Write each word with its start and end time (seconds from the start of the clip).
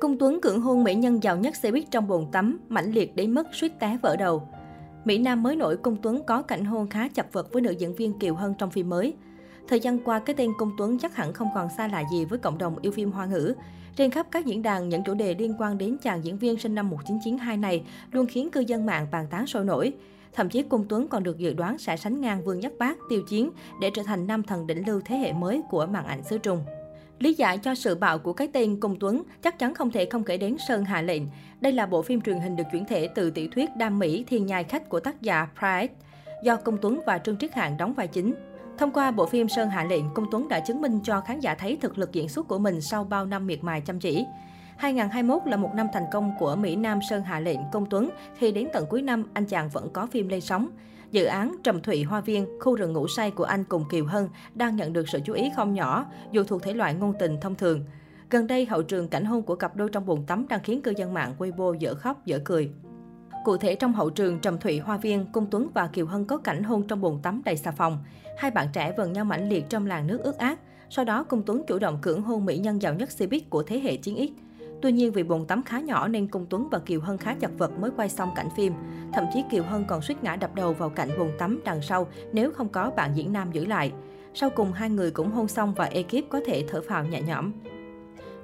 Cung 0.00 0.18
Tuấn 0.18 0.40
cưỡng 0.40 0.60
hôn 0.60 0.84
mỹ 0.84 0.94
nhân 0.94 1.22
giàu 1.22 1.36
nhất 1.36 1.56
xe 1.56 1.70
buýt 1.70 1.84
trong 1.90 2.08
bồn 2.08 2.26
tắm, 2.32 2.58
mãnh 2.68 2.92
liệt 2.92 3.16
đến 3.16 3.34
mức 3.34 3.46
suýt 3.52 3.72
té 3.78 3.98
vỡ 4.02 4.16
đầu. 4.16 4.48
Mỹ 5.04 5.18
Nam 5.18 5.42
mới 5.42 5.56
nổi 5.56 5.76
Cung 5.76 5.96
Tuấn 6.02 6.22
có 6.26 6.42
cảnh 6.42 6.64
hôn 6.64 6.88
khá 6.88 7.08
chật 7.08 7.32
vật 7.32 7.52
với 7.52 7.62
nữ 7.62 7.70
diễn 7.70 7.94
viên 7.94 8.18
Kiều 8.18 8.34
Hân 8.34 8.54
trong 8.54 8.70
phim 8.70 8.88
mới. 8.88 9.14
Thời 9.68 9.80
gian 9.80 9.98
qua, 9.98 10.18
cái 10.18 10.36
tên 10.36 10.50
Cung 10.58 10.70
Tuấn 10.78 10.98
chắc 10.98 11.16
hẳn 11.16 11.32
không 11.32 11.48
còn 11.54 11.68
xa 11.76 11.88
lạ 11.88 12.04
gì 12.12 12.24
với 12.24 12.38
cộng 12.38 12.58
đồng 12.58 12.78
yêu 12.82 12.92
phim 12.92 13.12
hoa 13.12 13.26
ngữ. 13.26 13.54
Trên 13.96 14.10
khắp 14.10 14.26
các 14.30 14.46
diễn 14.46 14.62
đàn, 14.62 14.88
những 14.88 15.02
chủ 15.04 15.14
đề 15.14 15.34
liên 15.34 15.54
quan 15.58 15.78
đến 15.78 15.96
chàng 16.02 16.24
diễn 16.24 16.38
viên 16.38 16.58
sinh 16.58 16.74
năm 16.74 16.90
1992 16.90 17.56
này 17.56 17.84
luôn 18.12 18.26
khiến 18.26 18.50
cư 18.50 18.60
dân 18.60 18.86
mạng 18.86 19.06
bàn 19.12 19.26
tán 19.30 19.46
sôi 19.46 19.64
nổi. 19.64 19.92
Thậm 20.32 20.48
chí 20.48 20.62
Cung 20.62 20.84
Tuấn 20.88 21.08
còn 21.08 21.22
được 21.22 21.38
dự 21.38 21.52
đoán 21.52 21.78
sẽ 21.78 21.96
sánh 21.96 22.20
ngang 22.20 22.44
Vương 22.44 22.60
Nhất 22.60 22.72
Bác, 22.78 22.98
Tiêu 23.08 23.22
Chiến 23.28 23.50
để 23.80 23.90
trở 23.94 24.02
thành 24.02 24.26
nam 24.26 24.42
thần 24.42 24.66
đỉnh 24.66 24.86
lưu 24.86 25.00
thế 25.04 25.16
hệ 25.16 25.32
mới 25.32 25.62
của 25.70 25.86
màn 25.86 26.04
ảnh 26.06 26.22
xứ 26.22 26.38
Trung. 26.38 26.64
Lý 27.18 27.34
giải 27.34 27.58
cho 27.58 27.74
sự 27.74 27.94
bạo 27.94 28.18
của 28.18 28.32
cái 28.32 28.48
tên 28.52 28.80
Công 28.80 28.96
Tuấn 29.00 29.22
chắc 29.42 29.58
chắn 29.58 29.74
không 29.74 29.90
thể 29.90 30.04
không 30.04 30.24
kể 30.24 30.36
đến 30.36 30.56
Sơn 30.68 30.84
Hạ 30.84 31.02
Lệnh. 31.02 31.22
Đây 31.60 31.72
là 31.72 31.86
bộ 31.86 32.02
phim 32.02 32.20
truyền 32.20 32.40
hình 32.40 32.56
được 32.56 32.64
chuyển 32.72 32.84
thể 32.84 33.08
từ 33.14 33.30
tiểu 33.30 33.48
thuyết 33.52 33.76
Đam 33.76 33.98
Mỹ 33.98 34.24
Thiên 34.28 34.46
nhai 34.46 34.64
khách 34.64 34.88
của 34.88 35.00
tác 35.00 35.22
giả 35.22 35.48
Pride, 35.58 35.94
do 36.42 36.56
Công 36.56 36.78
Tuấn 36.82 37.00
và 37.06 37.18
Trương 37.18 37.36
Triết 37.36 37.54
Hạng 37.54 37.76
đóng 37.76 37.94
vai 37.94 38.08
chính. 38.08 38.34
Thông 38.78 38.90
qua 38.90 39.10
bộ 39.10 39.26
phim 39.26 39.48
Sơn 39.48 39.68
Hạ 39.68 39.84
Lệnh, 39.84 40.04
Công 40.14 40.26
Tuấn 40.30 40.48
đã 40.48 40.60
chứng 40.60 40.82
minh 40.82 41.00
cho 41.04 41.20
khán 41.20 41.40
giả 41.40 41.54
thấy 41.54 41.78
thực 41.80 41.98
lực 41.98 42.12
diễn 42.12 42.28
xuất 42.28 42.48
của 42.48 42.58
mình 42.58 42.80
sau 42.80 43.04
bao 43.04 43.26
năm 43.26 43.46
miệt 43.46 43.64
mài 43.64 43.80
chăm 43.80 44.00
chỉ. 44.00 44.26
2021 44.76 45.42
là 45.46 45.56
một 45.56 45.70
năm 45.74 45.86
thành 45.92 46.04
công 46.12 46.32
của 46.38 46.56
Mỹ 46.56 46.76
Nam 46.76 46.98
Sơn 47.10 47.22
Hạ 47.22 47.40
Lệnh 47.40 47.60
Công 47.72 47.86
Tuấn 47.86 48.10
khi 48.38 48.52
đến 48.52 48.68
tận 48.72 48.86
cuối 48.90 49.02
năm 49.02 49.24
anh 49.32 49.44
chàng 49.44 49.68
vẫn 49.68 49.90
có 49.92 50.06
phim 50.06 50.28
lên 50.28 50.40
sóng. 50.40 50.68
Dự 51.16 51.24
án 51.24 51.56
Trầm 51.62 51.80
Thụy 51.80 52.02
Hoa 52.02 52.20
Viên, 52.20 52.46
khu 52.60 52.76
rừng 52.76 52.92
ngủ 52.92 53.08
say 53.08 53.30
của 53.30 53.44
anh 53.44 53.64
cùng 53.64 53.84
Kiều 53.90 54.04
Hân 54.04 54.28
đang 54.54 54.76
nhận 54.76 54.92
được 54.92 55.08
sự 55.08 55.20
chú 55.24 55.32
ý 55.32 55.50
không 55.56 55.74
nhỏ, 55.74 56.06
dù 56.32 56.44
thuộc 56.44 56.62
thể 56.62 56.74
loại 56.74 56.94
ngôn 56.94 57.12
tình 57.18 57.40
thông 57.40 57.54
thường. 57.54 57.84
Gần 58.30 58.46
đây, 58.46 58.66
hậu 58.66 58.82
trường 58.82 59.08
cảnh 59.08 59.24
hôn 59.24 59.42
của 59.42 59.54
cặp 59.54 59.76
đôi 59.76 59.88
trong 59.92 60.06
bồn 60.06 60.26
tắm 60.26 60.48
đang 60.48 60.60
khiến 60.62 60.82
cư 60.82 60.92
dân 60.96 61.14
mạng 61.14 61.34
Weibo 61.38 61.74
dở 61.74 61.94
khóc 61.94 62.26
dở 62.26 62.38
cười. 62.44 62.70
Cụ 63.44 63.56
thể 63.56 63.74
trong 63.74 63.92
hậu 63.92 64.10
trường 64.10 64.40
Trầm 64.40 64.58
Thụy 64.58 64.78
Hoa 64.78 64.96
Viên, 64.96 65.32
Cung 65.32 65.46
Tuấn 65.50 65.68
và 65.74 65.86
Kiều 65.86 66.06
Hân 66.06 66.24
có 66.24 66.36
cảnh 66.36 66.62
hôn 66.62 66.86
trong 66.88 67.00
bồn 67.00 67.18
tắm 67.22 67.42
đầy 67.44 67.56
xà 67.56 67.70
phòng. 67.70 67.98
Hai 68.38 68.50
bạn 68.50 68.68
trẻ 68.72 68.92
vần 68.96 69.12
nhau 69.12 69.24
mãnh 69.24 69.48
liệt 69.48 69.64
trong 69.68 69.86
làn 69.86 70.06
nước 70.06 70.18
ướt 70.22 70.38
át. 70.38 70.58
Sau 70.90 71.04
đó, 71.04 71.24
Cung 71.24 71.42
Tuấn 71.46 71.62
chủ 71.66 71.78
động 71.78 71.98
cưỡng 72.02 72.22
hôn 72.22 72.44
mỹ 72.44 72.58
nhân 72.58 72.82
giàu 72.82 72.94
nhất 72.94 73.08
Cbiz 73.18 73.40
của 73.50 73.62
thế 73.62 73.78
hệ 73.78 73.96
chiến 73.96 74.16
X. 74.16 74.45
Tuy 74.82 74.92
nhiên 74.92 75.12
vì 75.12 75.22
bồn 75.22 75.44
tắm 75.46 75.62
khá 75.62 75.80
nhỏ 75.80 76.08
nên 76.08 76.26
Cung 76.26 76.46
Tuấn 76.50 76.68
và 76.70 76.78
Kiều 76.78 77.00
Hân 77.00 77.18
khá 77.18 77.34
chật 77.34 77.50
vật 77.58 77.78
mới 77.78 77.90
quay 77.96 78.08
xong 78.08 78.30
cảnh 78.36 78.48
phim. 78.56 78.72
Thậm 79.12 79.24
chí 79.34 79.44
Kiều 79.50 79.62
Hân 79.62 79.84
còn 79.84 80.02
suýt 80.02 80.24
ngã 80.24 80.36
đập 80.36 80.54
đầu 80.54 80.72
vào 80.72 80.90
cạnh 80.90 81.08
bồn 81.18 81.30
tắm 81.38 81.60
đằng 81.64 81.82
sau 81.82 82.08
nếu 82.32 82.52
không 82.52 82.68
có 82.68 82.90
bạn 82.90 83.10
diễn 83.14 83.32
nam 83.32 83.52
giữ 83.52 83.66
lại. 83.66 83.92
Sau 84.34 84.50
cùng 84.50 84.72
hai 84.72 84.90
người 84.90 85.10
cũng 85.10 85.30
hôn 85.30 85.48
xong 85.48 85.74
và 85.74 85.84
ekip 85.84 86.28
có 86.28 86.40
thể 86.46 86.64
thở 86.68 86.82
phào 86.88 87.04
nhẹ 87.04 87.22
nhõm. 87.22 87.52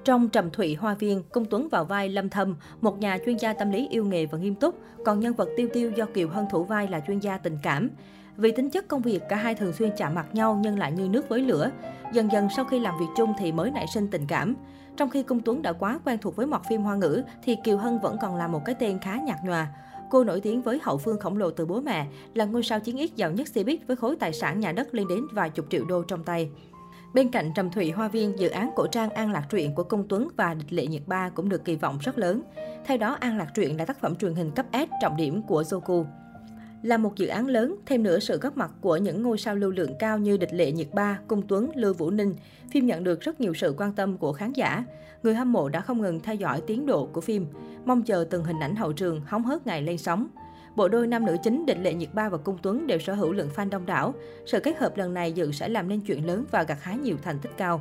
Trong 0.04 0.28
Trầm 0.28 0.50
Thụy 0.50 0.74
Hoa 0.74 0.94
Viên, 0.94 1.22
Cung 1.22 1.44
Tuấn 1.44 1.68
vào 1.68 1.84
vai 1.84 2.08
Lâm 2.08 2.28
Thâm, 2.28 2.56
một 2.80 2.98
nhà 2.98 3.18
chuyên 3.26 3.36
gia 3.36 3.52
tâm 3.52 3.70
lý 3.70 3.88
yêu 3.88 4.04
nghề 4.04 4.26
và 4.26 4.38
nghiêm 4.38 4.54
túc, 4.54 4.78
còn 5.04 5.20
nhân 5.20 5.34
vật 5.34 5.48
Tiêu 5.56 5.68
Tiêu 5.72 5.90
do 5.90 6.04
Kiều 6.04 6.28
Hân 6.28 6.44
thủ 6.50 6.64
vai 6.64 6.88
là 6.88 7.00
chuyên 7.06 7.18
gia 7.18 7.38
tình 7.38 7.58
cảm. 7.62 7.90
Vì 8.36 8.52
tính 8.52 8.70
chất 8.70 8.88
công 8.88 9.02
việc, 9.02 9.22
cả 9.28 9.36
hai 9.36 9.54
thường 9.54 9.72
xuyên 9.72 9.90
chạm 9.96 10.14
mặt 10.14 10.26
nhau 10.32 10.58
nhưng 10.62 10.78
lại 10.78 10.92
như 10.92 11.08
nước 11.08 11.28
với 11.28 11.40
lửa. 11.40 11.70
Dần 12.12 12.32
dần 12.32 12.48
sau 12.56 12.64
khi 12.64 12.78
làm 12.78 12.98
việc 13.00 13.06
chung 13.16 13.32
thì 13.38 13.52
mới 13.52 13.70
nảy 13.70 13.86
sinh 13.94 14.08
tình 14.08 14.26
cảm. 14.26 14.54
Trong 14.96 15.10
khi 15.10 15.22
công 15.22 15.40
Tuấn 15.40 15.62
đã 15.62 15.72
quá 15.72 16.00
quen 16.04 16.18
thuộc 16.18 16.36
với 16.36 16.46
mọt 16.46 16.60
phim 16.68 16.82
hoa 16.82 16.94
ngữ, 16.94 17.22
thì 17.42 17.56
Kiều 17.64 17.78
Hân 17.78 17.98
vẫn 17.98 18.16
còn 18.22 18.36
là 18.36 18.48
một 18.48 18.64
cái 18.64 18.74
tên 18.74 18.98
khá 18.98 19.16
nhạt 19.16 19.38
nhòa. 19.44 19.68
Cô 20.10 20.24
nổi 20.24 20.40
tiếng 20.40 20.62
với 20.62 20.80
hậu 20.82 20.98
phương 20.98 21.20
khổng 21.20 21.36
lồ 21.36 21.50
từ 21.50 21.66
bố 21.66 21.80
mẹ, 21.80 22.06
là 22.34 22.44
ngôi 22.44 22.62
sao 22.62 22.80
chiến 22.80 22.96
ít 22.96 23.10
giàu 23.16 23.30
nhất 23.30 23.48
Cbiz 23.54 23.76
với 23.86 23.96
khối 23.96 24.16
tài 24.16 24.32
sản 24.32 24.60
nhà 24.60 24.72
đất 24.72 24.94
lên 24.94 25.08
đến 25.08 25.26
vài 25.32 25.50
chục 25.50 25.66
triệu 25.70 25.84
đô 25.84 26.02
trong 26.02 26.24
tay. 26.24 26.50
Bên 27.14 27.30
cạnh 27.30 27.52
Trầm 27.54 27.70
Thụy 27.70 27.90
Hoa 27.90 28.08
Viên, 28.08 28.38
dự 28.38 28.48
án 28.48 28.70
cổ 28.76 28.86
trang 28.86 29.10
An 29.10 29.32
Lạc 29.32 29.46
Truyện 29.50 29.74
của 29.74 29.84
công 29.84 30.08
Tuấn 30.08 30.28
và 30.36 30.54
Địch 30.54 30.72
Lệ 30.72 30.86
Nhiệt 30.86 31.02
Ba 31.06 31.28
cũng 31.28 31.48
được 31.48 31.64
kỳ 31.64 31.76
vọng 31.76 31.98
rất 32.00 32.18
lớn. 32.18 32.42
Theo 32.86 32.96
đó, 32.96 33.16
An 33.20 33.38
Lạc 33.38 33.48
Truyện 33.54 33.76
là 33.76 33.84
tác 33.84 34.00
phẩm 34.00 34.16
truyền 34.16 34.34
hình 34.34 34.50
cấp 34.50 34.66
S 34.72 34.90
trọng 35.02 35.16
điểm 35.16 35.42
của 35.42 35.62
Zoku. 35.62 36.04
Là 36.82 36.96
một 36.96 37.16
dự 37.16 37.26
án 37.26 37.46
lớn, 37.46 37.76
thêm 37.86 38.02
nữa 38.02 38.18
sự 38.18 38.38
góp 38.38 38.56
mặt 38.56 38.70
của 38.80 38.96
những 38.96 39.22
ngôi 39.22 39.38
sao 39.38 39.56
lưu 39.56 39.70
lượng 39.70 39.94
cao 39.98 40.18
như 40.18 40.36
Địch 40.36 40.52
Lệ 40.52 40.72
Nhiệt 40.72 40.88
Ba, 40.92 41.18
Cung 41.28 41.42
Tuấn, 41.48 41.70
Lưu 41.74 41.94
Vũ 41.94 42.10
Ninh, 42.10 42.34
phim 42.70 42.86
nhận 42.86 43.04
được 43.04 43.20
rất 43.20 43.40
nhiều 43.40 43.54
sự 43.54 43.74
quan 43.78 43.92
tâm 43.92 44.16
của 44.16 44.32
khán 44.32 44.52
giả. 44.52 44.84
Người 45.22 45.34
hâm 45.34 45.52
mộ 45.52 45.68
đã 45.68 45.80
không 45.80 46.00
ngừng 46.00 46.20
theo 46.20 46.34
dõi 46.34 46.62
tiến 46.66 46.86
độ 46.86 47.06
của 47.06 47.20
phim, 47.20 47.46
mong 47.84 48.02
chờ 48.02 48.24
từng 48.30 48.44
hình 48.44 48.60
ảnh 48.60 48.76
hậu 48.76 48.92
trường 48.92 49.20
hóng 49.26 49.44
hớt 49.44 49.66
ngày 49.66 49.82
lên 49.82 49.98
sóng. 49.98 50.26
Bộ 50.76 50.88
đôi 50.88 51.06
nam 51.06 51.26
nữ 51.26 51.36
chính 51.42 51.66
Địch 51.66 51.78
Lệ 51.82 51.94
Nhiệt 51.94 52.14
Ba 52.14 52.28
và 52.28 52.38
Cung 52.38 52.58
Tuấn 52.62 52.86
đều 52.86 52.98
sở 52.98 53.14
hữu 53.14 53.32
lượng 53.32 53.48
fan 53.56 53.70
đông 53.70 53.86
đảo. 53.86 54.14
Sự 54.46 54.60
kết 54.60 54.78
hợp 54.78 54.96
lần 54.96 55.14
này 55.14 55.32
dự 55.32 55.52
sẽ 55.52 55.68
làm 55.68 55.88
nên 55.88 56.00
chuyện 56.00 56.26
lớn 56.26 56.44
và 56.50 56.62
gặt 56.62 56.82
hái 56.82 56.98
nhiều 56.98 57.16
thành 57.22 57.38
tích 57.38 57.52
cao. 57.56 57.80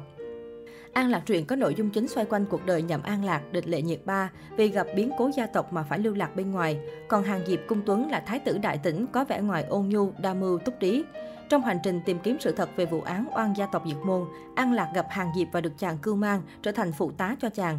An 0.94 1.09
Lạc 1.09 1.22
truyện 1.25 1.46
có 1.46 1.56
nội 1.56 1.75
dung 1.75 1.90
chính 1.90 2.07
xoay 2.07 2.25
quanh 2.25 2.46
cuộc 2.46 2.66
đời 2.66 2.81
nhậm 2.81 3.03
An 3.03 3.24
Lạc, 3.24 3.41
địch 3.52 3.68
lệ 3.68 3.81
nhiệt 3.81 4.02
ba, 4.06 4.31
vì 4.57 4.68
gặp 4.68 4.88
biến 4.96 5.12
cố 5.18 5.29
gia 5.38 5.46
tộc 5.46 5.74
mà 5.74 5.84
phải 5.84 6.00
lưu 6.00 6.13
lạc 6.16 6.35
bên 6.35 6.52
ngoài. 6.52 6.79
Còn 7.07 7.24
Hàng 7.24 7.41
Diệp 7.47 7.59
Cung 7.68 7.81
Tuấn 7.85 8.12
là 8.12 8.19
thái 8.19 8.40
tử 8.40 8.57
đại 8.57 8.78
tỉnh, 8.78 9.06
có 9.07 9.25
vẻ 9.25 9.41
ngoài 9.41 9.63
ôn 9.63 9.90
nhu, 9.90 10.12
đa 10.19 10.34
mưu, 10.34 10.57
túc 10.57 10.79
trí. 10.79 11.03
Trong 11.50 11.62
hành 11.62 11.79
trình 11.84 12.02
tìm 12.06 12.19
kiếm 12.19 12.38
sự 12.40 12.52
thật 12.52 12.69
về 12.75 12.85
vụ 12.85 13.02
án 13.02 13.25
oan 13.35 13.53
gia 13.57 13.66
tộc 13.66 13.84
diệt 13.88 13.97
môn, 14.03 14.25
An 14.56 14.74
Lạc 14.74 14.91
gặp 14.94 15.07
Hàng 15.09 15.31
Diệp 15.35 15.47
và 15.52 15.62
được 15.62 15.74
chàng 15.78 15.97
cưu 15.97 16.16
mang, 16.16 16.41
trở 16.62 16.72
thành 16.72 16.91
phụ 16.91 17.12
tá 17.12 17.35
cho 17.41 17.50
chàng. 17.50 17.78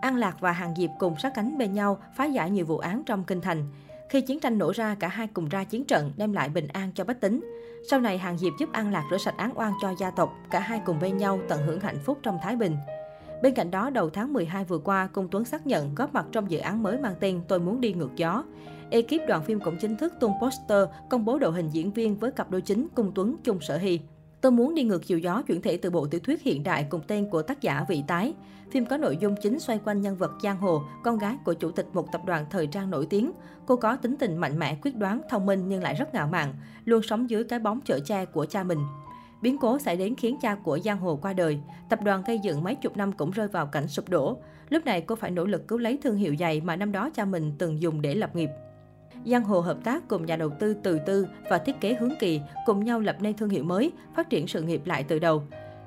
An 0.00 0.16
Lạc 0.16 0.40
và 0.40 0.52
Hàng 0.52 0.74
Diệp 0.76 0.90
cùng 0.98 1.18
sát 1.18 1.32
cánh 1.34 1.58
bên 1.58 1.72
nhau, 1.72 1.98
phá 2.16 2.24
giải 2.24 2.50
nhiều 2.50 2.66
vụ 2.66 2.78
án 2.78 3.02
trong 3.06 3.24
kinh 3.24 3.40
thành. 3.40 3.66
Khi 4.14 4.20
chiến 4.20 4.40
tranh 4.40 4.58
nổ 4.58 4.72
ra, 4.74 4.94
cả 4.94 5.08
hai 5.08 5.26
cùng 5.26 5.48
ra 5.48 5.64
chiến 5.64 5.84
trận, 5.84 6.12
đem 6.16 6.32
lại 6.32 6.48
bình 6.48 6.66
an 6.72 6.90
cho 6.94 7.04
bách 7.04 7.20
tính. 7.20 7.40
Sau 7.90 8.00
này, 8.00 8.18
Hàng 8.18 8.38
Diệp 8.38 8.52
giúp 8.60 8.68
An 8.72 8.92
Lạc 8.92 9.04
rửa 9.10 9.18
sạch 9.18 9.34
án 9.36 9.58
oan 9.58 9.72
cho 9.82 9.94
gia 9.98 10.10
tộc, 10.10 10.34
cả 10.50 10.60
hai 10.60 10.80
cùng 10.86 10.98
bên 11.00 11.16
nhau 11.16 11.40
tận 11.48 11.66
hưởng 11.66 11.80
hạnh 11.80 11.98
phúc 12.04 12.18
trong 12.22 12.38
Thái 12.42 12.56
Bình. 12.56 12.76
Bên 13.42 13.54
cạnh 13.54 13.70
đó, 13.70 13.90
đầu 13.90 14.10
tháng 14.10 14.32
12 14.32 14.64
vừa 14.64 14.78
qua, 14.78 15.06
Cung 15.06 15.28
Tuấn 15.30 15.44
xác 15.44 15.66
nhận 15.66 15.94
góp 15.94 16.14
mặt 16.14 16.26
trong 16.32 16.50
dự 16.50 16.58
án 16.58 16.82
mới 16.82 16.98
mang 16.98 17.14
tên 17.20 17.40
Tôi 17.48 17.60
muốn 17.60 17.80
đi 17.80 17.92
ngược 17.92 18.16
gió. 18.16 18.44
Ekip 18.90 19.28
đoàn 19.28 19.42
phim 19.42 19.60
cũng 19.60 19.76
chính 19.76 19.96
thức 19.96 20.14
tung 20.20 20.32
poster 20.42 20.88
công 21.10 21.24
bố 21.24 21.38
đội 21.38 21.52
hình 21.52 21.68
diễn 21.72 21.92
viên 21.92 22.16
với 22.16 22.32
cặp 22.32 22.50
đôi 22.50 22.60
chính 22.60 22.88
Cung 22.94 23.12
Tuấn 23.14 23.36
chung 23.44 23.60
sở 23.60 23.78
hy. 23.78 24.00
Tôi 24.44 24.52
muốn 24.52 24.74
đi 24.74 24.82
ngược 24.82 25.06
chiều 25.06 25.18
gió 25.18 25.42
chuyển 25.42 25.62
thể 25.62 25.76
từ 25.76 25.90
bộ 25.90 26.06
tiểu 26.06 26.20
thuyết 26.20 26.42
hiện 26.42 26.62
đại 26.62 26.86
cùng 26.90 27.00
tên 27.06 27.30
của 27.30 27.42
tác 27.42 27.62
giả 27.62 27.84
Vị 27.88 28.04
Tái. 28.06 28.34
Phim 28.70 28.86
có 28.86 28.96
nội 28.96 29.16
dung 29.20 29.34
chính 29.42 29.60
xoay 29.60 29.80
quanh 29.84 30.00
nhân 30.00 30.16
vật 30.16 30.30
Giang 30.42 30.56
Hồ, 30.56 30.82
con 31.04 31.18
gái 31.18 31.36
của 31.44 31.54
chủ 31.54 31.70
tịch 31.70 31.86
một 31.92 32.12
tập 32.12 32.20
đoàn 32.26 32.46
thời 32.50 32.66
trang 32.66 32.90
nổi 32.90 33.06
tiếng. 33.10 33.32
Cô 33.66 33.76
có 33.76 33.96
tính 33.96 34.16
tình 34.18 34.36
mạnh 34.36 34.58
mẽ, 34.58 34.78
quyết 34.82 34.96
đoán, 34.96 35.20
thông 35.30 35.46
minh 35.46 35.64
nhưng 35.68 35.82
lại 35.82 35.94
rất 35.94 36.14
ngạo 36.14 36.26
mạn, 36.26 36.54
luôn 36.84 37.02
sống 37.02 37.30
dưới 37.30 37.44
cái 37.44 37.58
bóng 37.58 37.80
chở 37.84 38.00
che 38.04 38.24
của 38.24 38.46
cha 38.46 38.62
mình. 38.62 38.78
Biến 39.42 39.58
cố 39.58 39.78
xảy 39.78 39.96
đến 39.96 40.14
khiến 40.14 40.36
cha 40.42 40.54
của 40.54 40.78
Giang 40.84 40.98
Hồ 40.98 41.18
qua 41.22 41.32
đời. 41.32 41.58
Tập 41.88 41.98
đoàn 42.04 42.22
gây 42.26 42.38
dựng 42.38 42.64
mấy 42.64 42.74
chục 42.74 42.96
năm 42.96 43.12
cũng 43.12 43.30
rơi 43.30 43.48
vào 43.48 43.66
cảnh 43.66 43.88
sụp 43.88 44.08
đổ. 44.08 44.36
Lúc 44.68 44.84
này 44.84 45.00
cô 45.00 45.14
phải 45.14 45.30
nỗ 45.30 45.44
lực 45.44 45.68
cứu 45.68 45.78
lấy 45.78 45.98
thương 46.02 46.16
hiệu 46.16 46.36
giày 46.38 46.60
mà 46.60 46.76
năm 46.76 46.92
đó 46.92 47.10
cha 47.14 47.24
mình 47.24 47.52
từng 47.58 47.82
dùng 47.82 48.02
để 48.02 48.14
lập 48.14 48.36
nghiệp. 48.36 48.50
Giang 49.26 49.44
Hồ 49.44 49.60
hợp 49.60 49.78
tác 49.84 50.08
cùng 50.08 50.26
nhà 50.26 50.36
đầu 50.36 50.50
tư 50.60 50.74
Từ 50.82 50.98
Tư 51.06 51.26
và 51.50 51.58
thiết 51.58 51.80
kế 51.80 51.94
Hướng 51.94 52.12
Kỳ 52.20 52.40
cùng 52.66 52.84
nhau 52.84 53.00
lập 53.00 53.16
nên 53.20 53.34
thương 53.34 53.48
hiệu 53.48 53.64
mới, 53.64 53.92
phát 54.16 54.30
triển 54.30 54.46
sự 54.46 54.62
nghiệp 54.62 54.82
lại 54.84 55.04
từ 55.08 55.18
đầu. 55.18 55.42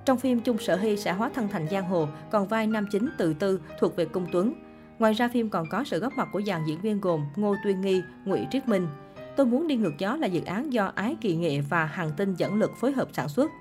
Trong 0.06 0.18
phim, 0.18 0.40
Chung 0.40 0.58
Sở 0.58 0.76
Hy 0.76 0.98
sẽ 0.98 1.14
hóa 1.14 1.30
thân 1.36 1.48
thành 1.48 1.68
Giang 1.72 1.90
Hồ, 1.90 2.08
còn 2.32 2.48
vai 2.48 2.68
nam 2.68 2.88
chính 2.92 3.10
Từ 3.18 3.34
Tư 3.34 3.62
thuộc 3.80 3.96
về 3.96 4.06
Cung 4.06 4.26
Tuấn. 4.32 4.54
Ngoài 5.00 5.14
ra, 5.14 5.28
phim 5.28 5.50
còn 5.50 5.66
có 5.72 5.84
sự 5.84 6.00
góp 6.00 6.14
mặt 6.18 6.28
của 6.34 6.42
dàn 6.42 6.62
diễn 6.68 6.82
viên 6.82 7.02
gồm 7.02 7.22
Ngô 7.36 7.56
Tuyên 7.64 7.82
Nghi, 7.82 8.02
Ngụy 8.26 8.48
Triết 8.52 8.68
Minh. 8.68 8.88
Tôi 9.36 9.46
muốn 9.46 9.68
đi 9.68 9.76
ngược 9.76 9.94
gió 9.98 10.16
là 10.16 10.28
dự 10.28 10.42
án 10.46 10.74
do 10.74 10.92
Ái 10.96 11.16
Kỳ 11.22 11.36
Nghệ 11.36 11.62
và 11.70 11.86
Hàng 11.86 12.12
Tinh 12.18 12.34
dẫn 12.34 12.60
lực 12.60 12.72
phối 12.78 12.92
hợp 12.92 13.08
sản 13.14 13.30
xuất. 13.30 13.52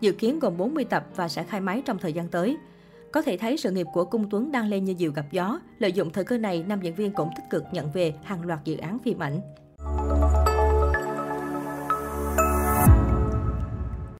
Dự 0.00 0.12
kiến 0.12 0.38
gồm 0.38 0.56
40 0.56 0.84
tập 0.84 1.06
và 1.16 1.28
sẽ 1.28 1.44
khai 1.44 1.60
máy 1.60 1.82
trong 1.84 1.98
thời 1.98 2.12
gian 2.12 2.28
tới. 2.28 2.56
Có 3.16 3.22
thể 3.22 3.36
thấy 3.36 3.56
sự 3.56 3.70
nghiệp 3.70 3.86
của 3.92 4.04
Cung 4.04 4.30
Tuấn 4.30 4.52
đang 4.52 4.68
lên 4.68 4.84
như 4.84 4.94
diều 4.98 5.12
gặp 5.12 5.26
gió. 5.30 5.60
Lợi 5.78 5.92
dụng 5.92 6.10
thời 6.10 6.24
cơ 6.24 6.38
này, 6.38 6.64
nam 6.68 6.80
diễn 6.80 6.94
viên 6.94 7.12
cũng 7.12 7.30
tích 7.36 7.44
cực 7.50 7.64
nhận 7.72 7.90
về 7.90 8.14
hàng 8.24 8.46
loạt 8.46 8.64
dự 8.64 8.76
án 8.76 8.98
phim 9.04 9.18
ảnh. 9.18 9.40